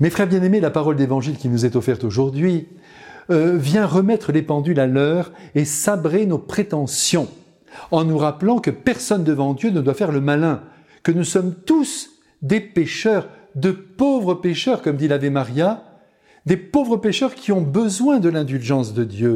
Mes 0.00 0.10
frères 0.10 0.28
bien-aimés, 0.28 0.60
la 0.60 0.70
parole 0.70 0.94
d'évangile 0.94 1.36
qui 1.36 1.48
nous 1.48 1.66
est 1.66 1.74
offerte 1.74 2.04
aujourd'hui 2.04 2.68
euh, 3.30 3.56
vient 3.56 3.84
remettre 3.84 4.30
les 4.30 4.42
pendules 4.42 4.78
à 4.78 4.86
l'heure 4.86 5.32
et 5.56 5.64
sabrer 5.64 6.24
nos 6.24 6.38
prétentions 6.38 7.28
en 7.90 8.04
nous 8.04 8.16
rappelant 8.16 8.60
que 8.60 8.70
personne 8.70 9.24
devant 9.24 9.54
Dieu 9.54 9.70
ne 9.70 9.80
doit 9.80 9.94
faire 9.94 10.12
le 10.12 10.20
malin, 10.20 10.62
que 11.02 11.10
nous 11.10 11.24
sommes 11.24 11.52
tous 11.52 12.10
des 12.42 12.60
pécheurs, 12.60 13.28
de 13.56 13.72
pauvres 13.72 14.34
pécheurs, 14.34 14.82
comme 14.82 14.96
dit 14.96 15.08
l'Ave 15.08 15.30
Maria, 15.30 15.82
des 16.46 16.56
pauvres 16.56 16.96
pécheurs 16.96 17.34
qui 17.34 17.50
ont 17.50 17.62
besoin 17.62 18.20
de 18.20 18.28
l'indulgence 18.28 18.94
de 18.94 19.02
Dieu. 19.02 19.34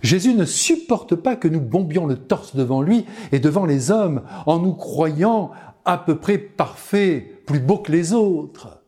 Jésus 0.00 0.32
ne 0.32 0.46
supporte 0.46 1.14
pas 1.16 1.36
que 1.36 1.48
nous 1.48 1.60
bombions 1.60 2.06
le 2.06 2.16
torse 2.16 2.56
devant 2.56 2.80
lui 2.80 3.04
et 3.30 3.40
devant 3.40 3.66
les 3.66 3.90
hommes 3.90 4.22
en 4.46 4.58
nous 4.58 4.74
croyant 4.74 5.50
à 5.84 5.98
peu 5.98 6.16
près 6.16 6.38
parfaits, 6.38 7.44
plus 7.44 7.60
beaux 7.60 7.78
que 7.78 7.92
les 7.92 8.14
autres. 8.14 8.82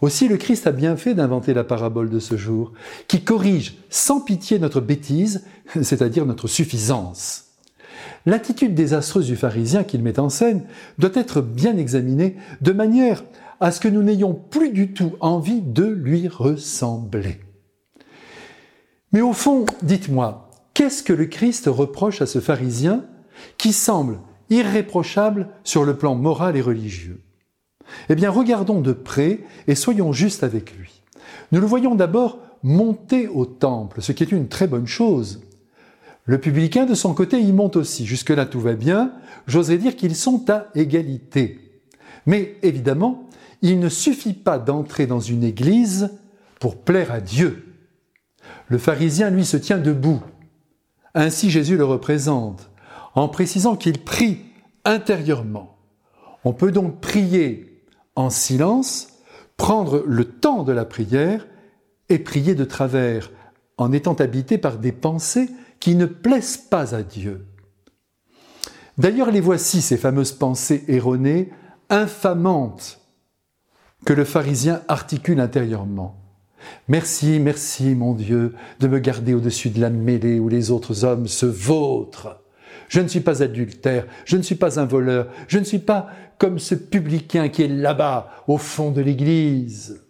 Aussi 0.00 0.28
le 0.28 0.36
Christ 0.36 0.66
a 0.66 0.72
bien 0.72 0.96
fait 0.96 1.14
d'inventer 1.14 1.54
la 1.54 1.64
parabole 1.64 2.10
de 2.10 2.18
ce 2.18 2.36
jour, 2.36 2.72
qui 3.08 3.22
corrige 3.22 3.78
sans 3.88 4.20
pitié 4.20 4.58
notre 4.58 4.80
bêtise, 4.80 5.44
c'est-à-dire 5.82 6.26
notre 6.26 6.48
suffisance. 6.48 7.44
L'attitude 8.26 8.74
désastreuse 8.74 9.26
du 9.26 9.36
pharisien 9.36 9.84
qu'il 9.84 10.02
met 10.02 10.18
en 10.18 10.28
scène 10.28 10.64
doit 10.98 11.10
être 11.14 11.40
bien 11.40 11.76
examinée 11.76 12.36
de 12.60 12.72
manière 12.72 13.22
à 13.60 13.70
ce 13.70 13.80
que 13.80 13.88
nous 13.88 14.02
n'ayons 14.02 14.34
plus 14.34 14.70
du 14.70 14.92
tout 14.92 15.12
envie 15.20 15.62
de 15.62 15.84
lui 15.84 16.28
ressembler. 16.28 17.40
Mais 19.12 19.22
au 19.22 19.32
fond, 19.32 19.64
dites-moi, 19.82 20.50
qu'est-ce 20.74 21.02
que 21.02 21.12
le 21.12 21.26
Christ 21.26 21.66
reproche 21.68 22.20
à 22.20 22.26
ce 22.26 22.40
pharisien 22.40 23.06
qui 23.56 23.72
semble 23.72 24.18
irréprochable 24.50 25.48
sur 25.64 25.84
le 25.84 25.96
plan 25.96 26.14
moral 26.14 26.56
et 26.56 26.60
religieux? 26.60 27.22
Eh 28.08 28.14
bien, 28.14 28.30
regardons 28.30 28.80
de 28.80 28.92
près 28.92 29.40
et 29.66 29.74
soyons 29.74 30.12
justes 30.12 30.44
avec 30.44 30.76
lui. 30.76 31.02
Nous 31.52 31.60
le 31.60 31.66
voyons 31.66 31.94
d'abord 31.94 32.38
monter 32.62 33.28
au 33.28 33.46
temple, 33.46 34.02
ce 34.02 34.12
qui 34.12 34.22
est 34.22 34.32
une 34.32 34.48
très 34.48 34.66
bonne 34.66 34.86
chose. 34.86 35.42
Le 36.24 36.38
publicain, 36.38 36.86
de 36.86 36.94
son 36.94 37.14
côté, 37.14 37.40
y 37.40 37.52
monte 37.52 37.76
aussi. 37.76 38.04
Jusque-là, 38.04 38.46
tout 38.46 38.60
va 38.60 38.74
bien. 38.74 39.12
J'oserais 39.46 39.78
dire 39.78 39.94
qu'ils 39.94 40.16
sont 40.16 40.50
à 40.50 40.66
égalité. 40.74 41.60
Mais 42.26 42.56
évidemment, 42.62 43.28
il 43.62 43.78
ne 43.78 43.88
suffit 43.88 44.34
pas 44.34 44.58
d'entrer 44.58 45.06
dans 45.06 45.20
une 45.20 45.44
église 45.44 46.10
pour 46.58 46.76
plaire 46.76 47.12
à 47.12 47.20
Dieu. 47.20 47.64
Le 48.68 48.78
pharisien, 48.78 49.30
lui, 49.30 49.44
se 49.44 49.56
tient 49.56 49.78
debout. 49.78 50.20
Ainsi 51.14 51.50
Jésus 51.50 51.76
le 51.76 51.84
représente, 51.84 52.70
en 53.14 53.28
précisant 53.28 53.76
qu'il 53.76 54.02
prie 54.02 54.40
intérieurement. 54.84 55.78
On 56.44 56.52
peut 56.52 56.72
donc 56.72 57.00
prier 57.00 57.75
en 58.16 58.30
silence, 58.30 59.08
prendre 59.56 60.02
le 60.06 60.24
temps 60.24 60.62
de 60.62 60.72
la 60.72 60.84
prière 60.84 61.46
et 62.08 62.18
prier 62.18 62.54
de 62.54 62.64
travers, 62.64 63.30
en 63.78 63.92
étant 63.92 64.14
habité 64.14 64.58
par 64.58 64.78
des 64.78 64.92
pensées 64.92 65.50
qui 65.80 65.94
ne 65.94 66.06
plaisent 66.06 66.56
pas 66.56 66.94
à 66.94 67.02
Dieu. 67.02 67.46
D'ailleurs, 68.98 69.30
les 69.30 69.40
voici, 69.40 69.82
ces 69.82 69.98
fameuses 69.98 70.32
pensées 70.32 70.84
erronées, 70.88 71.50
infamantes, 71.90 73.00
que 74.04 74.12
le 74.12 74.24
pharisien 74.24 74.82
articule 74.88 75.40
intérieurement. 75.40 76.22
Merci, 76.88 77.38
merci, 77.38 77.94
mon 77.94 78.14
Dieu, 78.14 78.54
de 78.80 78.88
me 78.88 78.98
garder 78.98 79.34
au-dessus 79.34 79.70
de 79.70 79.80
la 79.80 79.90
mêlée 79.90 80.40
où 80.40 80.48
les 80.48 80.70
autres 80.70 81.04
hommes 81.04 81.28
se 81.28 81.46
vautrent. 81.46 82.40
Je 82.88 83.00
ne 83.00 83.08
suis 83.08 83.20
pas 83.20 83.42
adultère, 83.42 84.06
je 84.24 84.36
ne 84.36 84.42
suis 84.42 84.54
pas 84.54 84.78
un 84.78 84.84
voleur, 84.84 85.28
je 85.48 85.58
ne 85.58 85.64
suis 85.64 85.78
pas 85.78 86.08
comme 86.38 86.58
ce 86.58 86.74
publicain 86.74 87.48
qui 87.48 87.62
est 87.62 87.68
là-bas, 87.68 88.30
au 88.46 88.58
fond 88.58 88.90
de 88.90 89.00
l'église. 89.00 90.02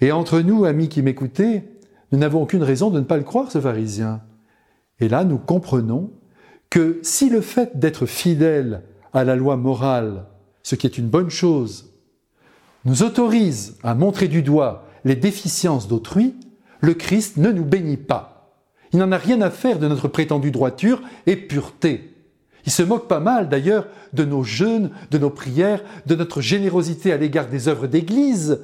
Et 0.00 0.12
entre 0.12 0.40
nous, 0.40 0.64
amis 0.64 0.88
qui 0.88 1.02
m'écoutez, 1.02 1.64
nous 2.12 2.18
n'avons 2.18 2.42
aucune 2.42 2.62
raison 2.62 2.90
de 2.90 3.00
ne 3.00 3.04
pas 3.04 3.18
le 3.18 3.22
croire, 3.22 3.52
ce 3.52 3.60
pharisien. 3.60 4.22
Et 4.98 5.08
là, 5.08 5.24
nous 5.24 5.38
comprenons 5.38 6.10
que 6.70 6.98
si 7.02 7.28
le 7.28 7.40
fait 7.40 7.78
d'être 7.78 8.06
fidèle 8.06 8.82
à 9.12 9.24
la 9.24 9.36
loi 9.36 9.56
morale, 9.56 10.26
ce 10.62 10.74
qui 10.74 10.86
est 10.86 10.98
une 10.98 11.08
bonne 11.08 11.30
chose, 11.30 11.92
nous 12.84 13.02
autorise 13.02 13.76
à 13.82 13.94
montrer 13.94 14.28
du 14.28 14.42
doigt 14.42 14.86
les 15.04 15.16
déficiences 15.16 15.88
d'autrui, 15.88 16.34
le 16.80 16.94
Christ 16.94 17.36
ne 17.36 17.50
nous 17.50 17.64
bénit 17.64 17.96
pas. 17.96 18.29
Il 18.92 18.98
n'en 18.98 19.12
a 19.12 19.18
rien 19.18 19.40
à 19.40 19.50
faire 19.50 19.78
de 19.78 19.88
notre 19.88 20.08
prétendue 20.08 20.50
droiture 20.50 21.02
et 21.26 21.36
pureté. 21.36 22.14
Il 22.66 22.72
se 22.72 22.82
moque 22.82 23.08
pas 23.08 23.20
mal 23.20 23.48
d'ailleurs 23.48 23.86
de 24.12 24.24
nos 24.24 24.42
jeûnes, 24.42 24.90
de 25.10 25.18
nos 25.18 25.30
prières, 25.30 25.82
de 26.06 26.14
notre 26.14 26.40
générosité 26.40 27.12
à 27.12 27.16
l'égard 27.16 27.48
des 27.48 27.68
œuvres 27.68 27.86
d'Église. 27.86 28.60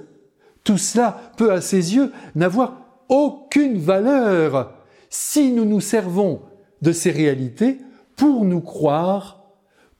Tout 0.64 0.78
cela 0.78 1.32
peut 1.36 1.52
à 1.52 1.60
ses 1.60 1.94
yeux 1.94 2.12
n'avoir 2.34 2.74
aucune 3.08 3.78
valeur 3.78 4.72
si 5.08 5.52
nous 5.52 5.64
nous 5.64 5.80
servons 5.80 6.42
de 6.82 6.92
ces 6.92 7.10
réalités 7.10 7.78
pour 8.16 8.44
nous 8.44 8.60
croire 8.60 9.44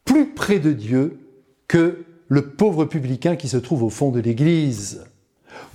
plus 0.04 0.26
près 0.34 0.58
de 0.58 0.72
Dieu 0.72 1.20
que 1.69 2.04
le 2.28 2.50
pauvre 2.50 2.84
publicain 2.84 3.37
qui 3.37 3.48
se 3.48 3.56
trouve 3.56 3.84
au 3.84 3.91
fond 3.91 4.10
de 4.10 4.20
l'Église. 4.20 5.04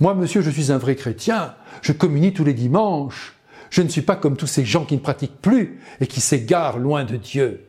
Moi, 0.00 0.14
monsieur, 0.14 0.42
je 0.42 0.50
suis 0.50 0.70
un 0.70 0.78
vrai 0.78 0.96
chrétien, 0.96 1.54
je 1.80 1.92
communie 1.92 2.32
tous 2.32 2.44
les 2.44 2.54
dimanches, 2.54 3.34
je 3.72 3.80
ne 3.80 3.88
suis 3.88 4.02
pas 4.02 4.16
comme 4.16 4.36
tous 4.36 4.46
ces 4.46 4.66
gens 4.66 4.84
qui 4.84 4.94
ne 4.94 5.00
pratiquent 5.00 5.40
plus 5.40 5.80
et 6.00 6.06
qui 6.06 6.20
s'égarent 6.20 6.78
loin 6.78 7.04
de 7.04 7.16
Dieu. 7.16 7.66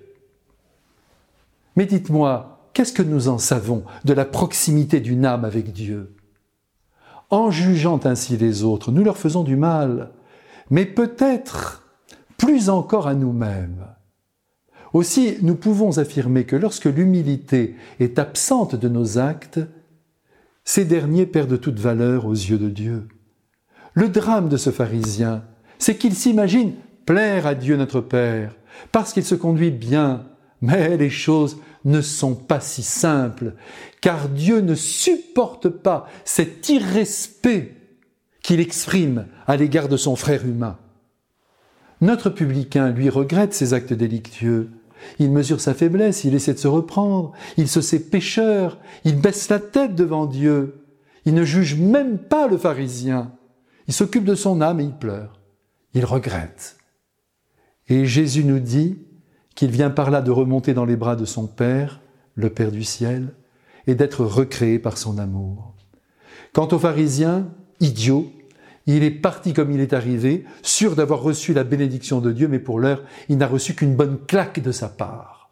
Mais 1.77 1.85
dites-moi, 1.85 2.67
qu'est-ce 2.73 2.91
que 2.91 3.01
nous 3.01 3.29
en 3.29 3.37
savons 3.37 3.85
de 4.03 4.11
la 4.11 4.25
proximité 4.25 4.99
d'une 4.99 5.25
âme 5.25 5.45
avec 5.45 5.71
Dieu? 5.71 6.13
En 7.29 7.51
jugeant 7.51 8.01
ainsi 8.03 8.35
les 8.35 8.65
autres, 8.65 8.91
nous 8.91 9.05
leur 9.05 9.15
faisons 9.15 9.45
du 9.45 9.55
mal, 9.55 10.11
mais 10.69 10.85
peut-être 10.85 11.87
plus 12.37 12.69
encore 12.69 13.07
à 13.07 13.13
nous-mêmes. 13.13 13.87
Aussi, 14.91 15.37
nous 15.41 15.55
pouvons 15.55 15.99
affirmer 15.99 16.43
que 16.43 16.57
lorsque 16.57 16.83
l'humilité 16.83 17.77
est 18.01 18.19
absente 18.19 18.75
de 18.75 18.89
nos 18.89 19.19
actes, 19.19 19.61
ces 20.65 20.83
derniers 20.83 21.27
perdent 21.27 21.61
toute 21.61 21.79
valeur 21.79 22.25
aux 22.25 22.33
yeux 22.33 22.59
de 22.59 22.69
Dieu. 22.69 23.07
Le 23.93 24.09
drame 24.09 24.49
de 24.49 24.57
ce 24.57 24.69
pharisien, 24.69 25.45
c'est 25.83 25.95
qu'il 25.95 26.15
s'imagine 26.15 26.73
plaire 27.05 27.45
à 27.45 27.55
Dieu 27.55 27.75
notre 27.75 27.99
Père, 27.99 28.55
parce 28.93 29.11
qu'il 29.11 29.25
se 29.25 29.35
conduit 29.35 29.69
bien, 29.69 30.25
mais 30.61 30.95
les 30.95 31.09
choses 31.09 31.57
ne 31.83 31.99
sont 31.99 32.35
pas 32.35 32.61
si 32.61 32.83
simples, 32.83 33.55
car 33.99 34.29
Dieu 34.29 34.61
ne 34.61 34.75
supporte 34.75 35.67
pas 35.67 36.07
cet 36.23 36.69
irrespect 36.69 37.75
qu'il 38.41 38.61
exprime 38.61 39.27
à 39.45 39.57
l'égard 39.57 39.89
de 39.89 39.97
son 39.97 40.15
frère 40.15 40.45
humain. 40.45 40.77
Notre 41.99 42.29
publicain, 42.29 42.89
lui, 42.91 43.09
regrette 43.09 43.53
ses 43.53 43.73
actes 43.73 43.93
délictueux, 43.93 44.69
il 45.19 45.31
mesure 45.31 45.59
sa 45.59 45.73
faiblesse, 45.73 46.23
il 46.23 46.33
essaie 46.33 46.53
de 46.53 46.59
se 46.59 46.67
reprendre, 46.69 47.33
il 47.57 47.67
se 47.67 47.81
sait 47.81 47.99
pécheur, 47.99 48.77
il 49.03 49.19
baisse 49.19 49.49
la 49.49 49.59
tête 49.59 49.95
devant 49.95 50.27
Dieu, 50.27 50.85
il 51.25 51.33
ne 51.33 51.43
juge 51.43 51.75
même 51.75 52.19
pas 52.19 52.47
le 52.47 52.57
pharisien, 52.57 53.33
il 53.89 53.93
s'occupe 53.93 54.23
de 54.23 54.35
son 54.35 54.61
âme 54.61 54.79
et 54.79 54.85
il 54.85 54.93
pleure, 54.93 55.42
il 55.93 56.05
regrette. 56.05 56.77
Et 57.87 58.05
Jésus 58.05 58.43
nous 58.43 58.59
dit 58.59 58.97
qu'il 59.55 59.71
vient 59.71 59.89
par 59.89 60.09
là 60.09 60.21
de 60.21 60.31
remonter 60.31 60.73
dans 60.73 60.85
les 60.85 60.95
bras 60.95 61.15
de 61.15 61.25
son 61.25 61.47
Père, 61.47 62.01
le 62.35 62.49
Père 62.49 62.71
du 62.71 62.83
ciel, 62.83 63.33
et 63.85 63.95
d'être 63.95 64.25
recréé 64.25 64.79
par 64.79 64.97
son 64.97 65.17
amour. 65.17 65.73
Quant 66.53 66.67
au 66.71 66.79
pharisien, 66.79 67.47
idiot, 67.79 68.31
il 68.85 69.03
est 69.03 69.11
parti 69.11 69.53
comme 69.53 69.71
il 69.71 69.79
est 69.79 69.93
arrivé, 69.93 70.45
sûr 70.61 70.95
d'avoir 70.95 71.21
reçu 71.21 71.53
la 71.53 71.63
bénédiction 71.63 72.19
de 72.21 72.31
Dieu, 72.31 72.47
mais 72.47 72.59
pour 72.59 72.79
l'heure, 72.79 73.03
il 73.29 73.37
n'a 73.37 73.47
reçu 73.47 73.75
qu'une 73.75 73.95
bonne 73.95 74.17
claque 74.25 74.61
de 74.61 74.71
sa 74.71 74.89
part. 74.89 75.51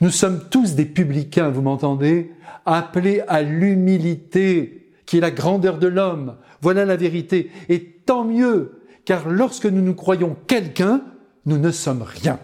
Nous 0.00 0.10
sommes 0.10 0.48
tous 0.50 0.74
des 0.74 0.84
publicains, 0.84 1.50
vous 1.50 1.62
m'entendez, 1.62 2.32
appelés 2.66 3.20
à 3.28 3.42
l'humilité, 3.42 4.92
qui 5.06 5.18
est 5.18 5.20
la 5.20 5.30
grandeur 5.30 5.78
de 5.78 5.86
l'homme. 5.86 6.36
Voilà 6.62 6.84
la 6.84 6.96
vérité. 6.96 7.50
Et 7.68 7.80
tant 8.06 8.24
mieux, 8.24 8.82
car 9.04 9.28
lorsque 9.28 9.66
nous 9.66 9.82
nous 9.82 9.94
croyons 9.94 10.36
quelqu'un, 10.46 11.02
nous 11.46 11.58
ne 11.58 11.70
sommes 11.70 12.02
rien. 12.02 12.38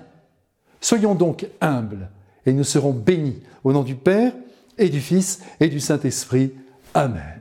Soyons 0.80 1.14
donc 1.14 1.46
humbles, 1.60 2.10
et 2.46 2.52
nous 2.52 2.64
serons 2.64 2.92
bénis 2.92 3.42
au 3.64 3.72
nom 3.72 3.82
du 3.82 3.94
Père 3.94 4.32
et 4.78 4.88
du 4.88 5.00
Fils 5.00 5.40
et 5.60 5.68
du 5.68 5.80
Saint-Esprit. 5.80 6.52
Amen. 6.94 7.39